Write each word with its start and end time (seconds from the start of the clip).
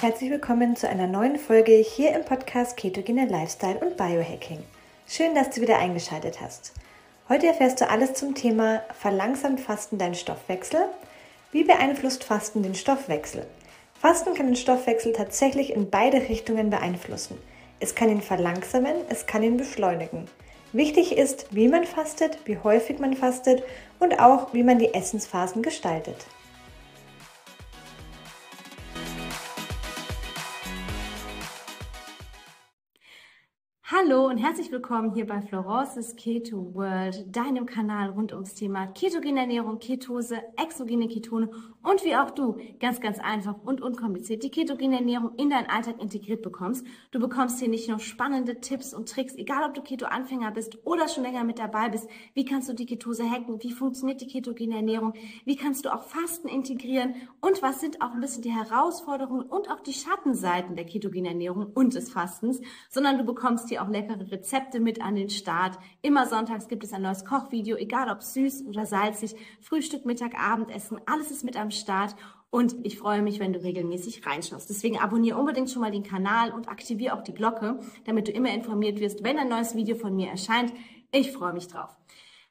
Herzlich 0.00 0.30
willkommen 0.30 0.76
zu 0.76 0.88
einer 0.88 1.08
neuen 1.08 1.40
Folge 1.40 1.72
hier 1.72 2.14
im 2.14 2.24
Podcast 2.24 2.76
Ketogene 2.76 3.26
Lifestyle 3.26 3.80
und 3.80 3.96
Biohacking. 3.96 4.62
Schön, 5.08 5.34
dass 5.34 5.50
du 5.50 5.60
wieder 5.60 5.78
eingeschaltet 5.78 6.40
hast. 6.40 6.72
Heute 7.28 7.48
erfährst 7.48 7.80
du 7.80 7.90
alles 7.90 8.14
zum 8.14 8.36
Thema 8.36 8.84
Verlangsamt 8.96 9.58
Fasten 9.58 9.98
deinen 9.98 10.14
Stoffwechsel? 10.14 10.84
Wie 11.50 11.64
beeinflusst 11.64 12.22
Fasten 12.22 12.62
den 12.62 12.76
Stoffwechsel? 12.76 13.44
Fasten 14.00 14.34
kann 14.34 14.46
den 14.46 14.54
Stoffwechsel 14.54 15.12
tatsächlich 15.14 15.72
in 15.72 15.90
beide 15.90 16.28
Richtungen 16.28 16.70
beeinflussen. 16.70 17.36
Es 17.80 17.96
kann 17.96 18.08
ihn 18.08 18.22
verlangsamen, 18.22 18.94
es 19.08 19.26
kann 19.26 19.42
ihn 19.42 19.56
beschleunigen. 19.56 20.28
Wichtig 20.72 21.18
ist, 21.18 21.48
wie 21.50 21.66
man 21.66 21.82
fastet, 21.82 22.38
wie 22.44 22.58
häufig 22.58 23.00
man 23.00 23.14
fastet 23.14 23.64
und 23.98 24.20
auch, 24.20 24.54
wie 24.54 24.62
man 24.62 24.78
die 24.78 24.94
Essensphasen 24.94 25.60
gestaltet. 25.60 26.24
Hallo 33.90 34.26
und 34.26 34.36
herzlich 34.36 34.70
willkommen 34.70 35.14
hier 35.14 35.26
bei 35.26 35.40
Florence's 35.40 36.14
Keto 36.14 36.74
World, 36.74 37.34
deinem 37.34 37.64
Kanal 37.64 38.10
rund 38.10 38.34
ums 38.34 38.52
Thema 38.52 38.86
ketogene 38.88 39.40
Ernährung, 39.40 39.78
Ketose, 39.78 40.42
exogene 40.62 41.08
Ketone 41.08 41.48
und 41.82 42.04
wie 42.04 42.14
auch 42.14 42.30
du 42.30 42.58
ganz, 42.80 43.00
ganz 43.00 43.18
einfach 43.18 43.54
und 43.64 43.80
unkompliziert 43.80 44.42
die 44.42 44.50
ketogene 44.50 44.98
Ernährung 44.98 45.30
in 45.38 45.48
deinen 45.48 45.70
Alltag 45.70 46.02
integriert 46.02 46.42
bekommst. 46.42 46.86
Du 47.12 47.18
bekommst 47.18 47.60
hier 47.60 47.68
nicht 47.68 47.88
nur 47.88 47.98
spannende 47.98 48.60
Tipps 48.60 48.92
und 48.92 49.08
Tricks, 49.08 49.34
egal 49.36 49.66
ob 49.66 49.72
du 49.72 49.80
Keto-Anfänger 49.80 50.50
bist 50.50 50.84
oder 50.84 51.08
schon 51.08 51.22
länger 51.22 51.44
mit 51.44 51.58
dabei 51.58 51.88
bist. 51.88 52.10
Wie 52.34 52.44
kannst 52.44 52.68
du 52.68 52.74
die 52.74 52.84
Ketose 52.84 53.24
hacken? 53.30 53.62
Wie 53.62 53.72
funktioniert 53.72 54.20
die 54.20 54.26
ketogene 54.26 54.76
Ernährung? 54.76 55.14
Wie 55.46 55.56
kannst 55.56 55.86
du 55.86 55.94
auch 55.94 56.02
Fasten 56.02 56.48
integrieren? 56.48 57.14
Und 57.40 57.62
was 57.62 57.80
sind 57.80 58.02
auch 58.02 58.12
ein 58.12 58.20
bisschen 58.20 58.42
die 58.42 58.52
Herausforderungen 58.52 59.46
und 59.46 59.70
auch 59.70 59.80
die 59.80 59.94
Schattenseiten 59.94 60.76
der 60.76 60.84
ketogenen 60.84 61.32
Ernährung 61.32 61.72
und 61.72 61.94
des 61.94 62.12
Fastens? 62.12 62.60
Sondern 62.90 63.16
du 63.16 63.24
bekommst 63.24 63.70
hier 63.70 63.77
auch 63.78 63.88
leckere 63.88 64.30
Rezepte 64.30 64.80
mit 64.80 65.02
an 65.02 65.14
den 65.14 65.30
Start. 65.30 65.78
Immer 66.02 66.26
sonntags 66.26 66.68
gibt 66.68 66.84
es 66.84 66.92
ein 66.92 67.02
neues 67.02 67.24
Kochvideo, 67.24 67.76
egal 67.76 68.10
ob 68.10 68.22
süß 68.22 68.66
oder 68.66 68.86
salzig, 68.86 69.34
Frühstück, 69.60 70.04
Mittag, 70.04 70.38
Abendessen, 70.38 71.00
alles 71.06 71.30
ist 71.30 71.44
mit 71.44 71.56
am 71.56 71.70
Start. 71.70 72.14
Und 72.50 72.76
ich 72.82 72.98
freue 72.98 73.20
mich, 73.20 73.40
wenn 73.40 73.52
du 73.52 73.62
regelmäßig 73.62 74.26
reinschaust. 74.26 74.70
Deswegen 74.70 74.98
abonniere 74.98 75.38
unbedingt 75.38 75.70
schon 75.70 75.82
mal 75.82 75.90
den 75.90 76.02
Kanal 76.02 76.52
und 76.52 76.68
aktiviere 76.68 77.14
auch 77.14 77.22
die 77.22 77.34
Glocke, 77.34 77.78
damit 78.06 78.28
du 78.28 78.32
immer 78.32 78.52
informiert 78.52 79.00
wirst, 79.00 79.22
wenn 79.22 79.38
ein 79.38 79.48
neues 79.48 79.74
Video 79.74 79.96
von 79.96 80.16
mir 80.16 80.28
erscheint. 80.28 80.72
Ich 81.12 81.32
freue 81.32 81.52
mich 81.52 81.68
drauf. 81.68 81.94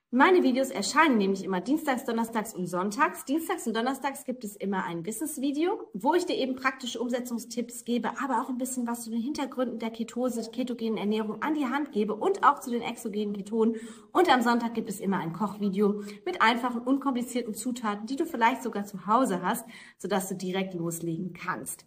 Meine 0.09 0.41
Videos 0.41 0.69
erscheinen 0.69 1.17
nämlich 1.17 1.43
immer 1.43 1.59
dienstags, 1.59 2.05
donnerstags 2.05 2.53
und 2.53 2.65
sonntags. 2.65 3.25
Dienstags 3.25 3.67
und 3.67 3.75
donnerstags 3.75 4.23
gibt 4.23 4.45
es 4.45 4.55
immer 4.55 4.85
ein 4.85 5.05
Wissensvideo, 5.05 5.81
wo 5.93 6.13
ich 6.13 6.25
dir 6.25 6.37
eben 6.37 6.55
praktische 6.55 7.01
Umsetzungstipps 7.01 7.83
gebe, 7.83 8.11
aber 8.23 8.41
auch 8.41 8.47
ein 8.47 8.57
bisschen 8.57 8.87
was 8.87 9.03
zu 9.03 9.09
den 9.09 9.19
Hintergründen 9.19 9.79
der 9.79 9.89
Ketose, 9.89 10.49
ketogenen 10.49 10.95
Ernährung 10.95 11.41
an 11.41 11.55
die 11.55 11.65
Hand 11.65 11.91
gebe 11.91 12.15
und 12.15 12.45
auch 12.45 12.61
zu 12.61 12.69
den 12.69 12.83
exogenen 12.83 13.35
Ketonen. 13.35 13.75
Und 14.13 14.33
am 14.33 14.41
Sonntag 14.41 14.75
gibt 14.75 14.87
es 14.87 15.01
immer 15.01 15.17
ein 15.17 15.33
Kochvideo 15.33 16.01
mit 16.25 16.41
einfachen, 16.41 16.79
unkomplizierten 16.79 17.53
Zutaten, 17.53 18.07
die 18.07 18.15
du 18.15 18.25
vielleicht 18.25 18.63
sogar 18.63 18.85
zu 18.85 19.07
Hause 19.07 19.41
hast, 19.41 19.65
sodass 19.97 20.29
du 20.29 20.35
direkt 20.35 20.73
loslegen 20.73 21.33
kannst. 21.33 21.85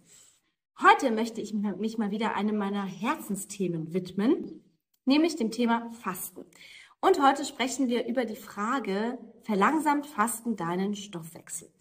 Heute 0.79 1.11
möchte 1.11 1.41
ich 1.41 1.55
mich 1.55 1.97
mal 1.97 2.11
wieder 2.11 2.35
einem 2.35 2.59
meiner 2.59 2.85
Herzensthemen 2.85 3.95
widmen, 3.95 4.63
nämlich 5.07 5.37
dem 5.37 5.51
Thema 5.51 5.91
Fasten. 6.03 6.45
Und 7.03 7.23
heute 7.23 7.47
sprechen 7.47 7.89
wir 7.89 8.07
über 8.07 8.27
die 8.27 8.37
Frage, 8.37 9.19
verlangsamt 9.43 10.07
Fasten 10.07 10.57
deinen 10.57 10.95
Stoffwechsel? 10.95 11.73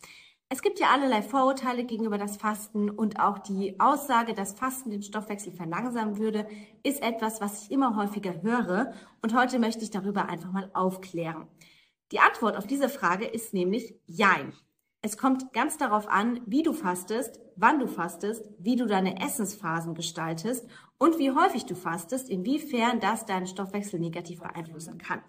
Es 0.48 0.62
gibt 0.62 0.80
ja 0.80 0.92
allerlei 0.92 1.22
Vorurteile 1.22 1.84
gegenüber 1.84 2.18
das 2.18 2.38
Fasten 2.38 2.90
und 2.90 3.20
auch 3.20 3.38
die 3.38 3.78
Aussage, 3.82 4.34
dass 4.34 4.54
Fasten 4.54 4.92
den 4.92 5.04
Stoffwechsel 5.04 5.52
verlangsamen 5.52 6.18
würde, 6.18 6.48
ist 6.84 7.04
etwas, 7.04 7.42
was 7.42 7.64
ich 7.64 7.72
immer 7.72 7.98
häufiger 7.98 8.42
höre. 8.42 8.94
Und 9.22 9.36
heute 9.36 9.60
möchte 9.60 9.84
ich 9.84 9.92
darüber 9.92 10.30
einfach 10.30 10.54
mal 10.54 10.72
aufklären. 10.74 11.48
Die 12.14 12.20
Antwort 12.20 12.56
auf 12.56 12.66
diese 12.66 12.88
Frage 12.88 13.26
ist 13.26 13.54
nämlich 13.54 13.96
Jein. 14.08 14.54
Es 15.02 15.18
kommt 15.18 15.54
ganz 15.54 15.78
darauf 15.78 16.10
an, 16.10 16.42
wie 16.46 16.62
du 16.62 16.74
fastest, 16.74 17.40
wann 17.56 17.80
du 17.80 17.88
fastest, 17.88 18.50
wie 18.60 18.76
du 18.76 18.86
deine 18.86 19.22
Essensphasen 19.22 19.94
gestaltest 19.94 20.68
und 20.98 21.18
wie 21.18 21.32
häufig 21.32 21.66
du 21.66 21.76
fastest, 21.76 22.30
inwiefern 22.30 23.00
das 23.00 23.26
deinen 23.26 23.48
Stoffwechsel 23.48 23.98
negativ 24.00 24.42
beeinflussen 24.42 24.98
kann. 24.98 25.22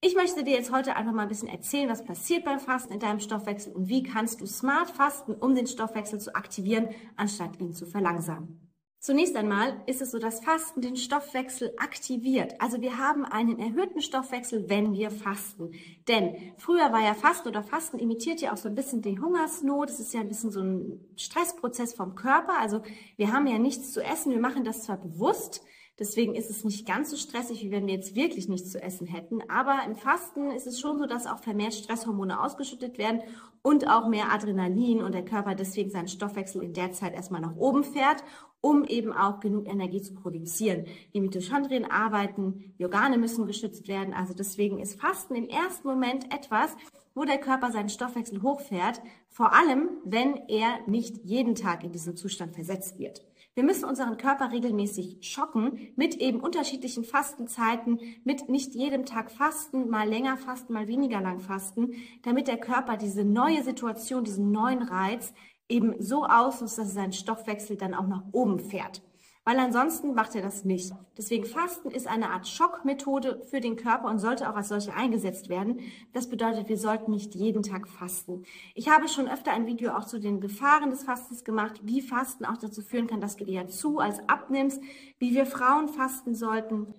Ich 0.00 0.14
möchte 0.14 0.44
dir 0.44 0.54
jetzt 0.54 0.70
heute 0.70 0.94
einfach 0.94 1.12
mal 1.12 1.22
ein 1.22 1.28
bisschen 1.28 1.48
erzählen, 1.48 1.88
was 1.88 2.04
passiert 2.04 2.44
beim 2.44 2.60
Fasten 2.60 2.92
in 2.92 3.00
deinem 3.00 3.18
Stoffwechsel 3.18 3.72
und 3.72 3.88
wie 3.88 4.04
kannst 4.04 4.40
du 4.40 4.46
smart 4.46 4.90
fasten, 4.90 5.34
um 5.34 5.56
den 5.56 5.66
Stoffwechsel 5.66 6.20
zu 6.20 6.36
aktivieren, 6.36 6.90
anstatt 7.16 7.58
ihn 7.58 7.72
zu 7.72 7.86
verlangsamen. 7.86 8.67
Zunächst 9.00 9.36
einmal 9.36 9.80
ist 9.86 10.02
es 10.02 10.10
so, 10.10 10.18
dass 10.18 10.40
Fasten 10.40 10.80
den 10.80 10.96
Stoffwechsel 10.96 11.72
aktiviert. 11.76 12.60
Also 12.60 12.80
wir 12.80 12.98
haben 12.98 13.24
einen 13.24 13.60
erhöhten 13.60 14.02
Stoffwechsel, 14.02 14.68
wenn 14.68 14.92
wir 14.92 15.12
fasten. 15.12 15.70
Denn 16.08 16.34
früher 16.56 16.92
war 16.92 17.00
ja 17.00 17.14
Fasten 17.14 17.48
oder 17.48 17.62
Fasten 17.62 18.00
imitiert 18.00 18.40
ja 18.40 18.52
auch 18.52 18.56
so 18.56 18.68
ein 18.68 18.74
bisschen 18.74 19.00
die 19.00 19.20
Hungersnot. 19.20 19.88
Das 19.88 20.00
ist 20.00 20.14
ja 20.14 20.20
ein 20.20 20.28
bisschen 20.28 20.50
so 20.50 20.60
ein 20.60 21.00
Stressprozess 21.16 21.94
vom 21.94 22.16
Körper. 22.16 22.58
Also 22.58 22.82
wir 23.16 23.32
haben 23.32 23.46
ja 23.46 23.58
nichts 23.58 23.92
zu 23.92 24.02
essen. 24.02 24.32
Wir 24.32 24.40
machen 24.40 24.64
das 24.64 24.82
zwar 24.82 24.96
bewusst, 24.96 25.62
Deswegen 25.98 26.34
ist 26.34 26.50
es 26.50 26.64
nicht 26.64 26.86
ganz 26.86 27.10
so 27.10 27.16
stressig, 27.16 27.62
wie 27.62 27.70
wenn 27.70 27.86
wir 27.86 27.94
jetzt 27.94 28.14
wirklich 28.14 28.48
nichts 28.48 28.70
zu 28.70 28.80
essen 28.80 29.06
hätten. 29.06 29.40
Aber 29.48 29.80
im 29.84 29.96
Fasten 29.96 30.50
ist 30.50 30.66
es 30.66 30.78
schon 30.78 30.98
so, 30.98 31.06
dass 31.06 31.26
auch 31.26 31.40
vermehrt 31.40 31.74
Stresshormone 31.74 32.40
ausgeschüttet 32.40 32.98
werden 32.98 33.22
und 33.62 33.88
auch 33.88 34.08
mehr 34.08 34.32
Adrenalin 34.32 35.02
und 35.02 35.12
der 35.12 35.24
Körper 35.24 35.54
deswegen 35.54 35.90
seinen 35.90 36.08
Stoffwechsel 36.08 36.62
in 36.62 36.72
der 36.72 36.92
Zeit 36.92 37.14
erstmal 37.14 37.40
nach 37.40 37.56
oben 37.56 37.82
fährt 37.82 38.22
um 38.60 38.84
eben 38.84 39.12
auch 39.12 39.40
genug 39.40 39.68
Energie 39.68 40.02
zu 40.02 40.14
produzieren. 40.14 40.86
Die 41.14 41.20
Mitochondrien 41.20 41.84
arbeiten, 41.84 42.74
die 42.78 42.84
Organe 42.84 43.18
müssen 43.18 43.46
geschützt 43.46 43.88
werden. 43.88 44.14
Also 44.14 44.34
deswegen 44.34 44.80
ist 44.80 45.00
Fasten 45.00 45.34
im 45.36 45.48
ersten 45.48 45.86
Moment 45.86 46.32
etwas, 46.34 46.76
wo 47.14 47.24
der 47.24 47.38
Körper 47.38 47.70
seinen 47.70 47.88
Stoffwechsel 47.88 48.42
hochfährt, 48.42 49.00
vor 49.28 49.52
allem 49.52 49.90
wenn 50.04 50.36
er 50.48 50.80
nicht 50.86 51.24
jeden 51.24 51.54
Tag 51.54 51.84
in 51.84 51.92
diesen 51.92 52.16
Zustand 52.16 52.54
versetzt 52.54 52.98
wird. 52.98 53.24
Wir 53.58 53.64
müssen 53.64 53.86
unseren 53.86 54.18
Körper 54.18 54.52
regelmäßig 54.52 55.18
schocken 55.20 55.88
mit 55.96 56.14
eben 56.14 56.38
unterschiedlichen 56.38 57.02
Fastenzeiten, 57.02 57.98
mit 58.22 58.48
nicht 58.48 58.76
jedem 58.76 59.04
Tag 59.04 59.32
Fasten, 59.32 59.90
mal 59.90 60.08
länger 60.08 60.36
Fasten, 60.36 60.72
mal 60.72 60.86
weniger 60.86 61.20
lang 61.20 61.40
Fasten, 61.40 61.94
damit 62.22 62.46
der 62.46 62.58
Körper 62.58 62.96
diese 62.96 63.24
neue 63.24 63.64
Situation, 63.64 64.22
diesen 64.22 64.52
neuen 64.52 64.84
Reiz 64.84 65.34
eben 65.68 66.00
so 66.00 66.24
ausnutzt, 66.24 66.78
dass 66.78 66.94
seinen 66.94 67.12
Stoffwechsel 67.12 67.76
dann 67.76 67.94
auch 67.94 68.06
nach 68.06 68.22
oben 68.30 68.60
fährt. 68.60 69.02
Weil 69.48 69.60
ansonsten 69.60 70.12
macht 70.12 70.34
er 70.34 70.42
das 70.42 70.66
nicht. 70.66 70.92
Deswegen 71.16 71.46
Fasten 71.46 71.90
ist 71.90 72.06
eine 72.06 72.28
Art 72.28 72.46
Schockmethode 72.46 73.46
für 73.48 73.60
den 73.60 73.76
Körper 73.76 74.10
und 74.10 74.18
sollte 74.18 74.50
auch 74.50 74.56
als 74.56 74.68
solche 74.68 74.92
eingesetzt 74.92 75.48
werden. 75.48 75.80
Das 76.12 76.28
bedeutet, 76.28 76.68
wir 76.68 76.76
sollten 76.76 77.12
nicht 77.12 77.34
jeden 77.34 77.62
Tag 77.62 77.88
fasten. 77.88 78.44
Ich 78.74 78.90
habe 78.90 79.08
schon 79.08 79.26
öfter 79.26 79.52
ein 79.52 79.66
Video 79.66 79.92
auch 79.92 80.04
zu 80.04 80.20
den 80.20 80.42
Gefahren 80.42 80.90
des 80.90 81.04
Fastens 81.04 81.44
gemacht, 81.44 81.80
wie 81.82 82.02
Fasten 82.02 82.44
auch 82.44 82.58
dazu 82.58 82.82
führen 82.82 83.06
kann, 83.06 83.22
dass 83.22 83.36
du 83.36 83.46
eher 83.46 83.68
zu 83.68 84.00
als 84.00 84.20
abnimmst, 84.28 84.82
wie 85.18 85.34
wir 85.34 85.46
Frauen 85.46 85.88
fasten 85.88 86.34
sollten, 86.34 86.92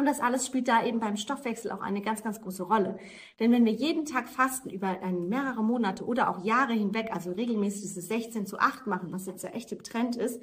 und 0.00 0.06
das 0.06 0.20
alles 0.20 0.46
spielt 0.46 0.66
da 0.66 0.82
eben 0.82 0.98
beim 0.98 1.18
Stoffwechsel 1.18 1.70
auch 1.70 1.82
eine 1.82 2.00
ganz, 2.00 2.22
ganz 2.22 2.40
große 2.40 2.62
Rolle. 2.62 2.96
Denn 3.38 3.52
wenn 3.52 3.66
wir 3.66 3.72
jeden 3.72 4.06
Tag 4.06 4.30
fasten 4.30 4.70
über 4.70 4.96
mehrere 5.12 5.62
Monate 5.62 6.06
oder 6.06 6.30
auch 6.30 6.42
Jahre 6.42 6.72
hinweg, 6.72 7.10
also 7.12 7.32
regelmäßig 7.32 7.82
dieses 7.82 8.08
16 8.08 8.46
zu 8.46 8.58
8 8.58 8.86
machen, 8.86 9.12
was 9.12 9.26
jetzt 9.26 9.44
der 9.44 9.54
echte 9.54 9.76
Trend 9.76 10.16
ist, 10.16 10.40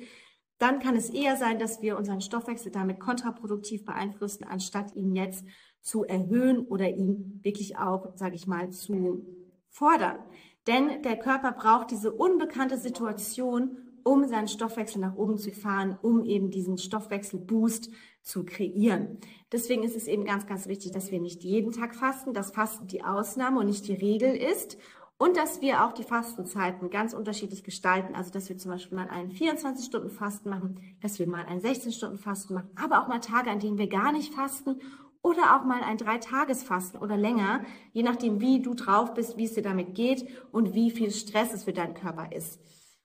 dann 0.59 0.79
kann 0.79 0.95
es 0.95 1.09
eher 1.09 1.35
sein, 1.35 1.59
dass 1.59 1.81
wir 1.81 1.97
unseren 1.97 2.22
Stoffwechsel 2.22 2.72
damit 2.72 3.00
kontraproduktiv 3.00 3.85
beeinflussen, 3.85 4.44
anstatt 4.44 4.95
ihn 4.95 5.16
jetzt 5.16 5.45
zu 5.81 6.03
erhöhen 6.03 6.66
oder 6.66 6.90
ihn 6.90 7.40
wirklich 7.44 7.78
auch, 7.78 8.16
sage 8.16 8.35
ich 8.35 8.47
mal, 8.47 8.72
zu 8.72 9.25
fordern. 9.69 10.18
Denn 10.65 11.01
der 11.04 11.18
Körper 11.18 11.51
braucht 11.54 11.92
diese 11.92 12.12
unbekannte 12.12 12.77
Situation, 12.77 13.77
um 14.04 14.25
seinen 14.25 14.48
Stoffwechsel 14.48 15.01
nach 15.01 15.15
oben 15.15 15.38
zu 15.38 15.51
fahren, 15.51 15.98
um 16.01 16.24
eben 16.25 16.50
diesen 16.50 16.77
Stoffwechselboost 16.77 17.89
zu 18.21 18.45
kreieren. 18.45 19.18
Deswegen 19.51 19.83
ist 19.83 19.95
es 19.95 20.07
eben 20.07 20.25
ganz, 20.25 20.48
ganz 20.48 20.68
wichtig, 20.68 20.92
dass 20.92 21.12
wir 21.12 21.19
nicht 21.19 21.44
jeden 21.44 21.71
Tag 21.71 21.95
fasten, 21.95 22.33
dass 22.33 22.51
Fasten 22.51 22.88
die 22.88 23.04
Ausnahme 23.04 23.59
und 23.59 23.68
nicht 23.68 23.88
die 23.88 23.94
Regel 23.94 24.36
ist 24.36 24.77
und 25.18 25.36
dass 25.36 25.62
wir 25.62 25.84
auch 25.84 25.94
die 25.94 26.04
Fastenzeiten 26.04 26.90
ganz 26.90 27.14
unterschiedlich 27.14 27.64
gestalten. 27.64 28.16
Also, 28.16 28.31
dass 28.31 28.50
wir 28.50 28.58
zum 28.58 28.72
Beispiel 28.72 28.98
mal 28.98 29.10
einen 29.10 29.31
24-Stunden-Fasten 29.31 30.50
machen, 30.50 30.80
dass 31.02 31.19
wir 31.19 31.28
mal 31.28 31.46
einen 31.46 31.62
16-Stunden-Fasten 31.62 32.54
machen, 32.54 32.69
aber 32.75 33.02
auch 33.02 33.08
mal 33.08 33.19
Tage, 33.19 33.50
an 33.50 33.60
denen 33.60 33.78
wir 33.78 33.88
gar 33.88 34.12
nicht 34.12 34.34
fasten 34.34 34.80
oder 35.24 35.58
auch 35.58 35.66
mal 35.66 35.81
ein 35.84 35.98
Dreitagesfasten 35.98 37.00
oder 37.00 37.18
länger, 37.18 37.66
je 37.92 38.04
nachdem, 38.04 38.40
wie 38.40 38.62
du 38.62 38.75
drauf 38.75 39.14
bist, 39.14 39.38
wie 39.38 39.46
es 39.46 39.54
dir 39.54 39.64
damit 39.64 39.96
geht 39.96 40.25
und 40.52 40.74
wie 40.74 40.92
viel 40.92 41.12
Stress 41.12 41.54
es 41.54 41.64
für 41.64 41.74
deinen 41.74 41.96
Körper 41.96 42.31
ist. 42.31 42.62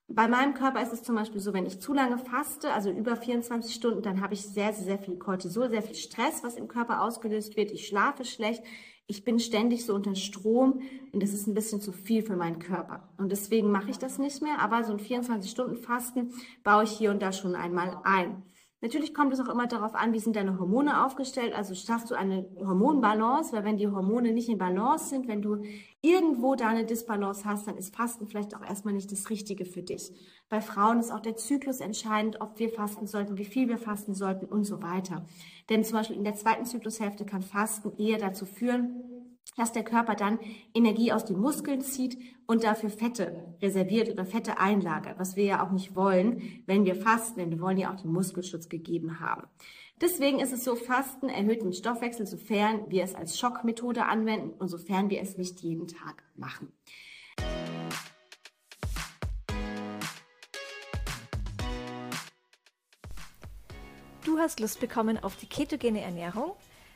Bei 0.08 0.28
meinem 0.28 0.52
Körper 0.52 0.82
ist 0.82 0.92
es 0.92 1.02
zum 1.02 1.14
Beispiel 1.14 1.40
so, 1.40 1.54
wenn 1.54 1.64
ich 1.64 1.80
zu 1.80 1.94
lange 1.94 2.18
faste, 2.18 2.72
also 2.72 2.90
über 2.90 3.16
24 3.16 3.74
Stunden, 3.74 4.02
dann 4.02 4.20
habe 4.20 4.34
ich 4.34 4.42
sehr, 4.42 4.74
sehr, 4.74 4.84
sehr 4.84 4.98
viel 4.98 5.16
Cortisol, 5.16 5.70
sehr 5.70 5.82
viel 5.82 5.94
Stress, 5.94 6.44
was 6.44 6.56
im 6.56 6.68
Körper 6.68 7.00
ausgelöst 7.00 7.56
wird. 7.56 7.70
Ich 7.70 7.86
schlafe 7.86 8.26
schlecht, 8.26 8.62
ich 9.06 9.24
bin 9.24 9.38
ständig 9.38 9.84
so 9.84 9.94
unter 9.94 10.14
Strom 10.14 10.80
und 11.12 11.22
das 11.22 11.32
ist 11.32 11.46
ein 11.46 11.54
bisschen 11.54 11.80
zu 11.80 11.92
viel 11.92 12.22
für 12.22 12.36
meinen 12.36 12.58
Körper. 12.58 13.08
Und 13.18 13.30
deswegen 13.30 13.70
mache 13.70 13.90
ich 13.90 13.98
das 13.98 14.18
nicht 14.18 14.42
mehr, 14.42 14.60
aber 14.60 14.84
so 14.84 14.92
ein 14.92 14.98
24-Stunden-Fasten 14.98 16.32
baue 16.64 16.84
ich 16.84 16.90
hier 16.90 17.10
und 17.10 17.20
da 17.20 17.32
schon 17.32 17.54
einmal 17.54 17.98
ein. 18.04 18.42
Natürlich 18.82 19.14
kommt 19.14 19.32
es 19.32 19.38
auch 19.38 19.48
immer 19.48 19.68
darauf 19.68 19.94
an, 19.94 20.12
wie 20.12 20.18
sind 20.18 20.34
deine 20.34 20.58
Hormone 20.58 21.06
aufgestellt. 21.06 21.54
Also 21.54 21.72
schaffst 21.72 22.10
du 22.10 22.16
eine 22.16 22.44
Hormonbalance, 22.58 23.52
weil 23.52 23.62
wenn 23.62 23.76
die 23.76 23.86
Hormone 23.86 24.32
nicht 24.32 24.48
in 24.48 24.58
Balance 24.58 25.08
sind, 25.08 25.28
wenn 25.28 25.40
du 25.40 25.62
irgendwo 26.02 26.56
da 26.56 26.66
eine 26.66 26.84
Disbalance 26.84 27.44
hast, 27.44 27.68
dann 27.68 27.76
ist 27.76 27.94
Fasten 27.94 28.26
vielleicht 28.26 28.56
auch 28.56 28.62
erstmal 28.62 28.92
nicht 28.92 29.12
das 29.12 29.30
Richtige 29.30 29.66
für 29.66 29.82
dich. 29.82 30.10
Bei 30.48 30.60
Frauen 30.60 30.98
ist 30.98 31.12
auch 31.12 31.20
der 31.20 31.36
Zyklus 31.36 31.78
entscheidend, 31.78 32.40
ob 32.40 32.58
wir 32.58 32.70
fasten 32.70 33.06
sollten, 33.06 33.38
wie 33.38 33.44
viel 33.44 33.68
wir 33.68 33.78
fasten 33.78 34.14
sollten 34.14 34.46
und 34.46 34.64
so 34.64 34.82
weiter. 34.82 35.26
Denn 35.70 35.84
zum 35.84 35.98
Beispiel 35.98 36.16
in 36.16 36.24
der 36.24 36.34
zweiten 36.34 36.64
Zyklushälfte 36.64 37.24
kann 37.24 37.42
Fasten 37.42 37.92
eher 37.98 38.18
dazu 38.18 38.46
führen, 38.46 39.11
dass 39.56 39.72
der 39.72 39.84
Körper 39.84 40.14
dann 40.14 40.38
Energie 40.74 41.12
aus 41.12 41.24
den 41.24 41.38
Muskeln 41.38 41.80
zieht 41.80 42.18
und 42.46 42.64
dafür 42.64 42.90
Fette 42.90 43.54
reserviert 43.60 44.10
oder 44.10 44.24
Fette 44.24 44.58
einlagert, 44.58 45.18
was 45.18 45.36
wir 45.36 45.44
ja 45.44 45.66
auch 45.66 45.70
nicht 45.70 45.94
wollen, 45.94 46.62
wenn 46.66 46.84
wir 46.84 46.94
fasten, 46.94 47.40
denn 47.40 47.50
wir 47.50 47.60
wollen 47.60 47.78
ja 47.78 47.92
auch 47.92 48.00
den 48.00 48.12
Muskelschutz 48.12 48.68
gegeben 48.68 49.20
haben. 49.20 49.46
Deswegen 50.00 50.40
ist 50.40 50.52
es 50.52 50.64
so, 50.64 50.74
Fasten 50.74 51.28
erhöht 51.28 51.62
den 51.62 51.72
Stoffwechsel, 51.72 52.26
sofern 52.26 52.90
wir 52.90 53.04
es 53.04 53.14
als 53.14 53.38
Schockmethode 53.38 54.04
anwenden 54.04 54.50
und 54.50 54.68
sofern 54.68 55.10
wir 55.10 55.20
es 55.20 55.38
nicht 55.38 55.60
jeden 55.60 55.86
Tag 55.86 56.24
machen. 56.34 56.72
Du 64.24 64.38
hast 64.38 64.60
Lust 64.60 64.80
bekommen 64.80 65.22
auf 65.22 65.36
die 65.36 65.46
ketogene 65.46 66.00
Ernährung? 66.00 66.52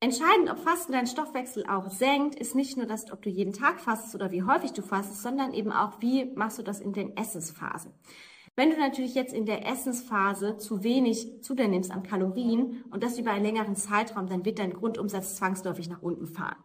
Entscheidend, 0.00 0.48
ob 0.48 0.60
Fasten 0.60 0.92
deinen 0.92 1.08
Stoffwechsel 1.08 1.66
auch 1.66 1.90
senkt, 1.90 2.36
ist 2.36 2.54
nicht 2.54 2.76
nur 2.76 2.86
das, 2.86 3.10
ob 3.10 3.20
du 3.20 3.30
jeden 3.30 3.52
Tag 3.52 3.80
fastest 3.80 4.14
oder 4.14 4.30
wie 4.30 4.44
häufig 4.44 4.72
du 4.72 4.82
fastest, 4.82 5.22
sondern 5.22 5.52
eben 5.52 5.72
auch, 5.72 6.00
wie 6.00 6.26
machst 6.36 6.56
du 6.56 6.62
das 6.62 6.78
in 6.78 6.92
den 6.92 7.16
Essensphasen. 7.16 7.92
Wenn 8.54 8.70
du 8.70 8.78
natürlich 8.78 9.16
jetzt 9.16 9.34
in 9.34 9.44
der 9.44 9.66
Essensphase 9.66 10.56
zu 10.56 10.84
wenig 10.84 11.42
zu 11.42 11.56
dir 11.56 11.66
nimmst 11.66 11.90
an 11.90 12.04
Kalorien 12.04 12.84
und 12.92 13.02
das 13.02 13.18
über 13.18 13.32
einen 13.32 13.44
längeren 13.44 13.74
Zeitraum, 13.74 14.28
dann 14.28 14.44
wird 14.44 14.60
dein 14.60 14.72
Grundumsatz 14.72 15.34
zwangsläufig 15.34 15.88
nach 15.88 16.02
unten 16.02 16.28
fahren. 16.28 16.62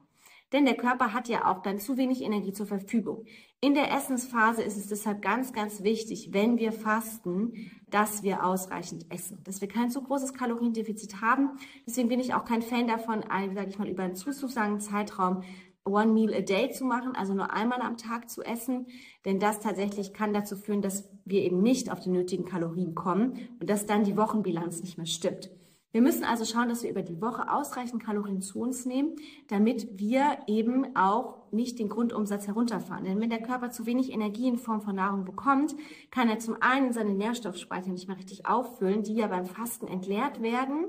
Denn 0.53 0.65
der 0.65 0.77
Körper 0.77 1.13
hat 1.13 1.27
ja 1.27 1.51
auch 1.51 1.63
dann 1.63 1.79
zu 1.79 1.97
wenig 1.97 2.21
Energie 2.21 2.53
zur 2.53 2.67
Verfügung. 2.67 3.25
In 3.59 3.73
der 3.73 3.91
Essensphase 3.91 4.61
ist 4.61 4.77
es 4.77 4.87
deshalb 4.87 5.21
ganz, 5.21 5.51
ganz 5.51 5.83
wichtig, 5.83 6.29
wenn 6.31 6.57
wir 6.57 6.71
fasten, 6.71 7.71
dass 7.89 8.23
wir 8.23 8.45
ausreichend 8.45 9.05
essen, 9.09 9.43
dass 9.43 9.61
wir 9.61 9.67
kein 9.67 9.89
zu 9.89 10.03
großes 10.03 10.33
Kaloriendefizit 10.33 11.21
haben. 11.21 11.57
Deswegen 11.87 12.09
bin 12.09 12.19
ich 12.19 12.33
auch 12.33 12.45
kein 12.45 12.61
Fan 12.61 12.87
davon, 12.87 13.23
sage 13.53 13.69
ich 13.69 13.79
mal, 13.79 13.89
über 13.89 14.03
einen 14.03 14.15
zuzusagen 14.15 14.79
Zeitraum 14.79 15.43
One 15.85 16.13
Meal 16.13 16.33
a 16.33 16.41
Day 16.41 16.71
zu 16.71 16.85
machen, 16.85 17.13
also 17.15 17.33
nur 17.33 17.51
einmal 17.51 17.81
am 17.81 17.97
Tag 17.97 18.29
zu 18.29 18.41
essen, 18.41 18.87
denn 19.25 19.39
das 19.39 19.59
tatsächlich 19.59 20.13
kann 20.13 20.33
dazu 20.33 20.55
führen, 20.55 20.81
dass 20.81 21.09
wir 21.25 21.41
eben 21.41 21.61
nicht 21.61 21.91
auf 21.91 21.99
die 21.99 22.09
nötigen 22.09 22.45
Kalorien 22.45 22.95
kommen 22.95 23.49
und 23.59 23.69
dass 23.69 23.85
dann 23.85 24.05
die 24.05 24.15
Wochenbilanz 24.15 24.81
nicht 24.81 24.97
mehr 24.97 25.07
stimmt. 25.07 25.49
Wir 25.93 26.01
müssen 26.01 26.23
also 26.23 26.43
schauen, 26.43 26.69
dass 26.69 26.81
wir 26.81 26.89
über 26.89 27.03
die 27.03 27.21
Woche 27.21 27.51
ausreichend 27.51 28.03
Kalorien 28.03 28.41
zu 28.41 28.59
uns 28.59 28.87
nehmen, 28.87 29.15
damit 29.47 29.87
wir 29.99 30.39
eben 30.47 30.95
auch 30.95 31.51
nicht 31.51 31.77
den 31.77 31.87
Grundumsatz 31.87 32.47
herunterfahren. 32.47 33.05
Denn 33.05 33.21
wenn 33.21 33.29
der 33.29 33.43
Körper 33.43 33.69
zu 33.69 33.85
wenig 33.85 34.11
Energie 34.11 34.47
in 34.47 34.57
Form 34.57 34.81
von 34.81 34.95
Nahrung 34.95 35.23
bekommt, 35.23 35.75
kann 36.09 36.29
er 36.29 36.39
zum 36.39 36.57
einen 36.61 36.93
seine 36.93 37.13
Nährstoffspeicher 37.13 37.91
nicht 37.91 38.07
mehr 38.07 38.17
richtig 38.17 38.47
auffüllen, 38.47 39.03
die 39.03 39.13
ja 39.13 39.27
beim 39.27 39.45
Fasten 39.45 39.87
entleert 39.87 40.41
werden. 40.41 40.87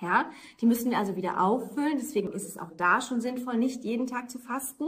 Ja, 0.00 0.30
die 0.62 0.66
müssen 0.66 0.90
wir 0.90 0.98
also 0.98 1.14
wieder 1.14 1.42
auffüllen. 1.42 1.98
Deswegen 1.98 2.32
ist 2.32 2.48
es 2.48 2.56
auch 2.56 2.72
da 2.72 3.02
schon 3.02 3.20
sinnvoll, 3.20 3.58
nicht 3.58 3.84
jeden 3.84 4.06
Tag 4.06 4.30
zu 4.30 4.38
fasten. 4.38 4.86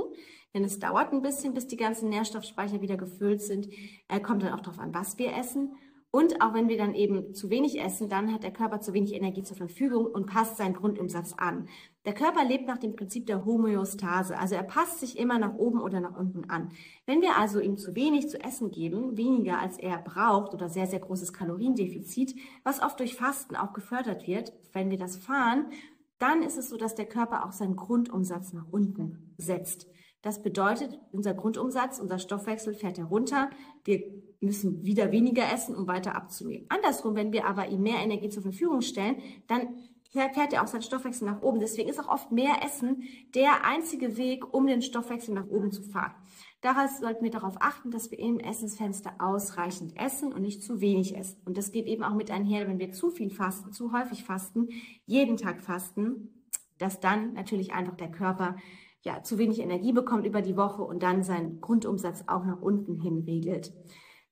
Denn 0.54 0.64
es 0.64 0.78
dauert 0.78 1.12
ein 1.12 1.20
bisschen, 1.20 1.52
bis 1.52 1.66
die 1.66 1.76
ganzen 1.76 2.08
Nährstoffspeicher 2.08 2.80
wieder 2.80 2.96
gefüllt 2.96 3.42
sind. 3.42 3.68
Er 4.08 4.20
kommt 4.20 4.42
dann 4.42 4.54
auch 4.54 4.60
darauf 4.60 4.78
an, 4.78 4.94
was 4.94 5.18
wir 5.18 5.36
essen. 5.36 5.76
Und 6.14 6.40
auch 6.40 6.54
wenn 6.54 6.68
wir 6.68 6.78
dann 6.78 6.94
eben 6.94 7.34
zu 7.34 7.50
wenig 7.50 7.80
essen, 7.80 8.08
dann 8.08 8.32
hat 8.32 8.44
der 8.44 8.52
Körper 8.52 8.80
zu 8.80 8.92
wenig 8.92 9.14
Energie 9.14 9.42
zur 9.42 9.56
Verfügung 9.56 10.06
und 10.06 10.26
passt 10.26 10.58
seinen 10.58 10.74
Grundumsatz 10.74 11.32
an. 11.32 11.68
Der 12.04 12.14
Körper 12.14 12.44
lebt 12.44 12.68
nach 12.68 12.78
dem 12.78 12.94
Prinzip 12.94 13.26
der 13.26 13.44
Homöostase, 13.44 14.38
also 14.38 14.54
er 14.54 14.62
passt 14.62 15.00
sich 15.00 15.18
immer 15.18 15.40
nach 15.40 15.56
oben 15.56 15.80
oder 15.80 15.98
nach 15.98 16.16
unten 16.16 16.48
an. 16.48 16.70
Wenn 17.04 17.20
wir 17.20 17.36
also 17.36 17.58
ihm 17.58 17.76
zu 17.78 17.96
wenig 17.96 18.28
zu 18.28 18.40
essen 18.40 18.70
geben, 18.70 19.16
weniger 19.16 19.58
als 19.58 19.76
er 19.76 19.98
braucht 19.98 20.54
oder 20.54 20.68
sehr, 20.68 20.86
sehr 20.86 21.00
großes 21.00 21.32
Kaloriendefizit, 21.32 22.36
was 22.62 22.80
oft 22.80 23.00
durch 23.00 23.16
Fasten 23.16 23.56
auch 23.56 23.72
gefördert 23.72 24.28
wird, 24.28 24.52
wenn 24.72 24.90
wir 24.90 24.98
das 24.98 25.16
fahren, 25.16 25.66
dann 26.20 26.44
ist 26.44 26.58
es 26.58 26.68
so, 26.68 26.76
dass 26.76 26.94
der 26.94 27.06
Körper 27.06 27.44
auch 27.44 27.50
seinen 27.50 27.74
Grundumsatz 27.74 28.52
nach 28.52 28.68
unten 28.70 29.34
setzt. 29.36 29.88
Das 30.24 30.42
bedeutet, 30.42 30.98
unser 31.12 31.34
Grundumsatz, 31.34 31.98
unser 31.98 32.18
Stoffwechsel 32.18 32.72
fährt 32.72 32.96
herunter. 32.96 33.50
Wir 33.84 34.02
müssen 34.40 34.82
wieder 34.82 35.12
weniger 35.12 35.52
essen, 35.52 35.76
um 35.76 35.86
weiter 35.86 36.16
abzunehmen. 36.16 36.64
Andersrum, 36.70 37.14
wenn 37.14 37.34
wir 37.34 37.44
aber 37.44 37.68
ihm 37.68 37.82
mehr 37.82 37.98
Energie 37.98 38.30
zur 38.30 38.42
Verfügung 38.42 38.80
stellen, 38.80 39.16
dann 39.48 39.74
fährt 40.10 40.54
er 40.54 40.62
auch 40.62 40.66
seinen 40.66 40.80
Stoffwechsel 40.80 41.28
nach 41.28 41.42
oben. 41.42 41.60
Deswegen 41.60 41.90
ist 41.90 42.00
auch 42.00 42.08
oft 42.08 42.32
mehr 42.32 42.64
Essen 42.64 43.02
der 43.34 43.66
einzige 43.66 44.16
Weg, 44.16 44.54
um 44.54 44.66
den 44.66 44.80
Stoffwechsel 44.80 45.34
nach 45.34 45.46
oben 45.48 45.72
zu 45.72 45.82
fahren. 45.82 46.14
Daraus 46.62 47.00
sollten 47.00 47.22
wir 47.22 47.30
darauf 47.30 47.56
achten, 47.60 47.90
dass 47.90 48.10
wir 48.10 48.18
im 48.18 48.40
Essensfenster 48.40 49.12
ausreichend 49.18 49.94
essen 50.00 50.32
und 50.32 50.40
nicht 50.40 50.62
zu 50.62 50.80
wenig 50.80 51.18
essen. 51.18 51.42
Und 51.44 51.58
das 51.58 51.70
geht 51.70 51.84
eben 51.86 52.02
auch 52.02 52.14
mit 52.14 52.30
einher, 52.30 52.66
wenn 52.66 52.78
wir 52.78 52.92
zu 52.92 53.10
viel 53.10 53.28
fasten, 53.28 53.74
zu 53.74 53.92
häufig 53.92 54.24
fasten, 54.24 54.68
jeden 55.04 55.36
Tag 55.36 55.60
fasten, 55.60 56.46
dass 56.78 56.98
dann 56.98 57.34
natürlich 57.34 57.74
einfach 57.74 57.96
der 57.96 58.10
Körper 58.10 58.56
ja, 59.04 59.22
zu 59.22 59.38
wenig 59.38 59.60
Energie 59.60 59.92
bekommt 59.92 60.26
über 60.26 60.42
die 60.42 60.56
Woche 60.56 60.82
und 60.82 61.02
dann 61.02 61.22
seinen 61.22 61.60
Grundumsatz 61.60 62.24
auch 62.26 62.44
nach 62.44 62.60
unten 62.60 63.00
hin 63.00 63.22
regelt. 63.26 63.72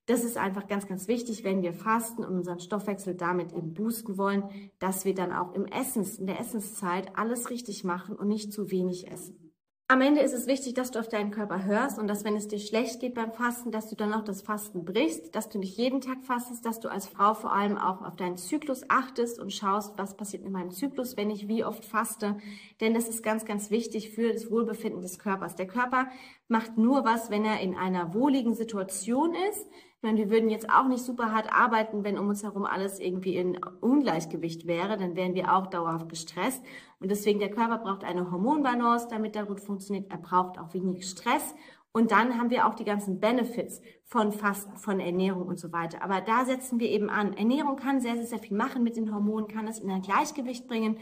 Das 0.07 0.25
ist 0.25 0.37
einfach 0.37 0.67
ganz, 0.67 0.89
ganz 0.89 1.07
wichtig, 1.07 1.45
wenn 1.45 1.63
wir 1.63 1.75
fasten 1.75 2.25
und 2.25 2.35
unseren 2.35 2.59
Stoffwechsel 2.59 3.15
damit 3.15 3.53
eben 3.53 3.73
boosten 3.73 4.19
wollen, 4.19 4.45
dass 4.81 5.05
wir 5.05 5.15
dann 5.15 5.33
auch 5.33 5.53
im 5.55 5.67
Essens, 5.67 6.19
in 6.19 6.27
der 6.27 6.41
Essenszeit 6.41 7.17
alles 7.17 7.51
richtig 7.51 7.85
machen 7.85 8.17
und 8.17 8.27
nicht 8.27 8.53
zu 8.53 8.71
wenig 8.71 9.11
essen. 9.13 9.52
Am 9.93 10.01
Ende 10.01 10.23
ist 10.23 10.33
es 10.33 10.47
wichtig, 10.47 10.73
dass 10.73 10.91
du 10.91 11.01
auf 11.01 11.11
deinen 11.11 11.31
Körper 11.31 11.65
hörst 11.67 11.99
und 11.99 12.07
dass, 12.07 12.25
wenn 12.25 12.35
es 12.35 12.49
dir 12.49 12.59
schlecht 12.59 13.01
geht 13.01 13.13
beim 13.13 13.31
Fasten, 13.31 13.71
dass 13.73 13.91
du 13.91 13.95
dann 13.95 14.15
auch 14.15 14.25
das 14.25 14.41
Fasten 14.41 14.87
brichst, 14.87 15.37
dass 15.37 15.51
du 15.51 15.59
nicht 15.59 15.77
jeden 15.77 16.01
Tag 16.01 16.25
fastest, 16.25 16.65
dass 16.65 16.81
du 16.81 16.89
als 16.89 17.09
Frau 17.09 17.35
vor 17.35 17.53
allem 17.53 17.77
auch 17.77 18.01
auf 18.01 18.17
deinen 18.17 18.39
Zyklus 18.39 18.89
achtest 18.89 19.39
und 19.39 19.53
schaust, 19.53 19.99
was 19.99 20.17
passiert 20.17 20.45
in 20.45 20.53
meinem 20.53 20.71
Zyklus, 20.71 21.19
wenn 21.19 21.31
ich 21.31 21.47
wie 21.47 21.63
oft 21.63 21.85
faste. 21.85 22.39
Denn 22.81 22.95
das 22.95 23.07
ist 23.07 23.23
ganz, 23.23 23.45
ganz 23.45 23.71
wichtig 23.71 24.09
für 24.09 24.33
das 24.33 24.51
Wohlbefinden 24.51 25.03
des 25.03 25.19
Körpers. 25.19 25.57
Der 25.57 25.67
Körper 25.67 26.09
macht 26.49 26.79
nur 26.79 27.05
was, 27.05 27.29
wenn 27.29 27.45
er 27.45 27.61
in 27.61 27.75
einer 27.75 28.15
wohligen 28.15 28.55
Situation 28.55 29.35
ist. 29.51 29.67
Meine, 30.05 30.19
wir 30.19 30.31
würden 30.31 30.51
jetzt 30.51 30.69
auch 30.69 30.89
nicht 30.89 31.05
super 31.05 31.31
hart 31.31 31.53
arbeiten, 31.53 32.03
wenn 32.03 32.19
um 32.19 32.29
uns 32.29 32.43
herum 32.43 32.65
alles 32.65 32.99
irgendwie 32.99 33.37
in 33.37 33.57
Ungleichgewicht 33.81 34.67
wäre. 34.67 34.99
Dann 34.99 35.15
wären 35.15 35.35
wir 35.35 35.55
auch 35.55 35.69
dauerhaft 35.69 36.09
gestresst. 36.09 36.61
Und 36.99 37.09
deswegen, 37.09 37.39
der 37.39 37.53
Körper 37.53 37.79
braucht 37.79 38.03
eine 38.03 38.33
Hormonbalance, 38.33 39.07
damit 39.09 39.37
er 39.37 39.47
gut 39.47 39.61
funktioniert. 39.61 40.11
Er 40.11 40.19
braucht 40.19 40.59
auch 40.59 40.75
wenig 40.75 41.09
Stress. 41.09 41.55
Und 41.93 42.11
dann 42.11 42.37
haben 42.37 42.51
wir 42.51 42.67
auch 42.67 42.75
die 42.75 42.85
ganzen 42.85 43.21
Benefits 43.21 43.81
von 44.05 44.33
Fasten, 44.33 44.77
von 44.77 44.99
Ernährung 44.99 45.47
und 45.47 45.61
so 45.61 45.73
weiter. 45.73 46.03
Aber 46.03 46.21
da 46.21 46.47
setzen 46.47 46.81
wir 46.81 46.89
eben 46.89 47.09
an. 47.09 47.35
Ernährung 47.35 47.77
kann 47.77 48.01
sehr, 48.01 48.17
sehr, 48.17 48.27
sehr 48.27 48.39
viel 48.41 48.57
machen 48.57 48.83
mit 48.83 48.97
den 48.97 49.15
Hormonen, 49.15 49.47
kann 49.47 49.69
es 49.69 49.79
in 49.79 49.89
ein 49.89 50.03
Gleichgewicht 50.03 50.67
bringen. 50.67 50.97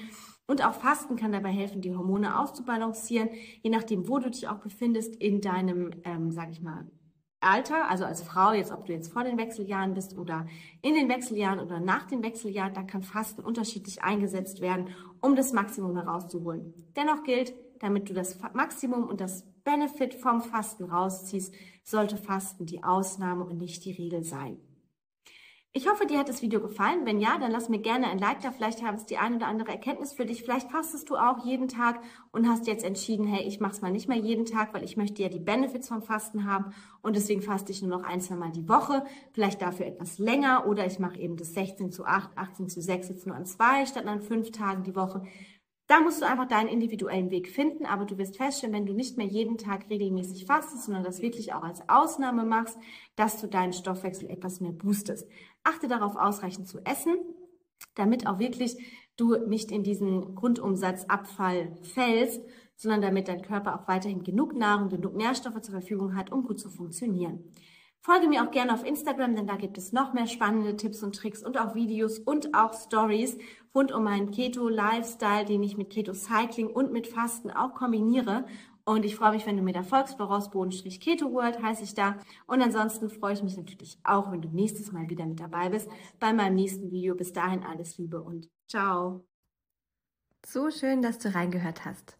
Und 0.46 0.62
auch 0.66 0.74
Fasten 0.74 1.16
kann 1.16 1.32
dabei 1.32 1.52
helfen, 1.52 1.80
die 1.80 1.94
Hormone 1.94 2.38
auszubalancieren, 2.38 3.30
je 3.62 3.70
nachdem, 3.70 4.08
wo 4.08 4.18
du 4.18 4.30
dich 4.30 4.48
auch 4.48 4.58
befindest 4.58 5.16
in 5.16 5.40
deinem, 5.40 5.90
ähm, 6.04 6.32
sag 6.32 6.50
ich 6.50 6.60
mal, 6.60 6.90
Alter, 7.40 7.88
also 7.88 8.04
als 8.04 8.22
Frau, 8.22 8.52
jetzt 8.52 8.70
ob 8.70 8.84
du 8.84 8.92
jetzt 8.92 9.12
vor 9.12 9.24
den 9.24 9.38
Wechseljahren 9.38 9.94
bist 9.94 10.16
oder 10.16 10.46
in 10.82 10.94
den 10.94 11.08
Wechseljahren 11.08 11.58
oder 11.58 11.80
nach 11.80 12.06
den 12.06 12.22
Wechseljahren, 12.22 12.74
dann 12.74 12.86
kann 12.86 13.02
Fasten 13.02 13.42
unterschiedlich 13.42 14.02
eingesetzt 14.02 14.60
werden, 14.60 14.88
um 15.20 15.36
das 15.36 15.52
Maximum 15.52 15.96
herauszuholen. 15.96 16.74
Dennoch 16.96 17.22
gilt, 17.24 17.54
damit 17.78 18.10
du 18.10 18.14
das 18.14 18.38
Maximum 18.52 19.08
und 19.08 19.20
das 19.20 19.44
Benefit 19.64 20.14
vom 20.14 20.42
Fasten 20.42 20.84
rausziehst, 20.84 21.54
sollte 21.82 22.18
Fasten 22.18 22.66
die 22.66 22.84
Ausnahme 22.84 23.44
und 23.44 23.58
nicht 23.58 23.84
die 23.84 23.92
Regel 23.92 24.22
sein. 24.22 24.58
Ich 25.72 25.88
hoffe, 25.88 26.04
dir 26.04 26.18
hat 26.18 26.28
das 26.28 26.42
Video 26.42 26.60
gefallen. 26.60 27.06
Wenn 27.06 27.20
ja, 27.20 27.38
dann 27.38 27.52
lass 27.52 27.68
mir 27.68 27.78
gerne 27.78 28.08
ein 28.08 28.18
Like 28.18 28.40
da. 28.40 28.50
Vielleicht 28.50 28.82
haben 28.82 28.96
es 28.96 29.06
die 29.06 29.18
ein 29.18 29.36
oder 29.36 29.46
andere 29.46 29.70
Erkenntnis 29.70 30.12
für 30.12 30.26
dich. 30.26 30.42
Vielleicht 30.42 30.68
fastest 30.68 31.08
du 31.08 31.16
auch 31.16 31.44
jeden 31.44 31.68
Tag 31.68 32.00
und 32.32 32.48
hast 32.48 32.66
jetzt 32.66 32.84
entschieden, 32.84 33.24
hey, 33.24 33.46
ich 33.46 33.60
mache 33.60 33.74
es 33.74 33.80
mal 33.80 33.92
nicht 33.92 34.08
mehr 34.08 34.18
jeden 34.18 34.46
Tag, 34.46 34.74
weil 34.74 34.82
ich 34.82 34.96
möchte 34.96 35.22
ja 35.22 35.28
die 35.28 35.38
Benefits 35.38 35.86
vom 35.86 36.02
Fasten 36.02 36.44
haben 36.44 36.74
und 37.02 37.14
deswegen 37.14 37.40
faste 37.40 37.70
ich 37.70 37.82
nur 37.82 37.96
noch 37.96 38.04
ein, 38.04 38.20
zwei 38.20 38.34
Mal 38.34 38.50
die 38.50 38.68
Woche. 38.68 39.04
Vielleicht 39.30 39.62
dafür 39.62 39.86
etwas 39.86 40.18
länger 40.18 40.66
oder 40.66 40.86
ich 40.86 40.98
mache 40.98 41.20
eben 41.20 41.36
das 41.36 41.54
16 41.54 41.92
zu 41.92 42.04
8, 42.04 42.36
18 42.36 42.68
zu 42.68 42.80
6 42.80 43.08
jetzt 43.08 43.28
nur 43.28 43.36
an 43.36 43.46
zwei 43.46 43.86
statt 43.86 44.06
an 44.06 44.22
fünf 44.22 44.50
Tagen 44.50 44.82
die 44.82 44.96
Woche. 44.96 45.22
Da 45.90 45.98
musst 45.98 46.22
du 46.22 46.24
einfach 46.24 46.46
deinen 46.46 46.68
individuellen 46.68 47.32
Weg 47.32 47.48
finden, 47.48 47.84
aber 47.84 48.04
du 48.04 48.16
wirst 48.16 48.36
feststellen, 48.36 48.72
wenn 48.72 48.86
du 48.86 48.92
nicht 48.92 49.16
mehr 49.16 49.26
jeden 49.26 49.58
Tag 49.58 49.90
regelmäßig 49.90 50.46
fastest, 50.46 50.84
sondern 50.84 51.02
das 51.02 51.20
wirklich 51.20 51.52
auch 51.52 51.64
als 51.64 51.82
Ausnahme 51.88 52.44
machst, 52.44 52.78
dass 53.16 53.40
du 53.40 53.48
deinen 53.48 53.72
Stoffwechsel 53.72 54.30
etwas 54.30 54.60
mehr 54.60 54.70
boostest. 54.70 55.28
Achte 55.64 55.88
darauf, 55.88 56.14
ausreichend 56.14 56.68
zu 56.68 56.78
essen, 56.84 57.16
damit 57.96 58.28
auch 58.28 58.38
wirklich 58.38 58.76
du 59.16 59.34
nicht 59.48 59.72
in 59.72 59.82
diesen 59.82 60.36
Grundumsatzabfall 60.36 61.76
fällst, 61.82 62.40
sondern 62.76 63.02
damit 63.02 63.26
dein 63.26 63.42
Körper 63.42 63.74
auch 63.74 63.88
weiterhin 63.88 64.22
genug 64.22 64.54
Nahrung, 64.54 64.90
genug 64.90 65.16
Nährstoffe 65.16 65.60
zur 65.60 65.72
Verfügung 65.72 66.14
hat, 66.14 66.30
um 66.30 66.44
gut 66.44 66.60
zu 66.60 66.70
funktionieren. 66.70 67.50
Folge 68.02 68.28
mir 68.28 68.42
auch 68.42 68.50
gerne 68.50 68.72
auf 68.72 68.84
Instagram, 68.84 69.36
denn 69.36 69.46
da 69.46 69.56
gibt 69.56 69.76
es 69.76 69.92
noch 69.92 70.14
mehr 70.14 70.26
spannende 70.26 70.74
Tipps 70.74 71.02
und 71.02 71.14
Tricks 71.14 71.42
und 71.42 71.58
auch 71.58 71.74
Videos 71.74 72.18
und 72.18 72.54
auch 72.54 72.72
Stories 72.72 73.36
rund 73.74 73.92
um 73.92 74.04
meinen 74.04 74.30
Keto-Lifestyle, 74.30 75.44
den 75.44 75.62
ich 75.62 75.76
mit 75.76 75.90
Keto-Cycling 75.90 76.68
und 76.68 76.92
mit 76.92 77.06
Fasten 77.06 77.50
auch 77.50 77.74
kombiniere. 77.74 78.46
Und 78.84 79.04
ich 79.04 79.16
freue 79.16 79.32
mich, 79.32 79.46
wenn 79.46 79.56
du 79.56 79.62
mir 79.62 79.74
da 79.74 79.82
folgst, 79.82 80.16
Keto 80.18 81.32
World 81.32 81.62
heiße 81.62 81.84
ich 81.84 81.94
da. 81.94 82.18
Und 82.46 82.62
ansonsten 82.62 83.10
freue 83.10 83.34
ich 83.34 83.42
mich 83.42 83.56
natürlich 83.56 83.98
auch, 84.02 84.32
wenn 84.32 84.40
du 84.40 84.48
nächstes 84.48 84.92
Mal 84.92 85.08
wieder 85.10 85.26
mit 85.26 85.38
dabei 85.38 85.68
bist 85.68 85.88
bei 86.18 86.32
meinem 86.32 86.54
nächsten 86.54 86.90
Video. 86.90 87.14
Bis 87.14 87.32
dahin 87.32 87.62
alles 87.62 87.98
Liebe 87.98 88.22
und 88.22 88.48
ciao. 88.66 89.26
So 90.46 90.70
schön, 90.70 91.02
dass 91.02 91.18
du 91.18 91.34
reingehört 91.34 91.84
hast. 91.84 92.19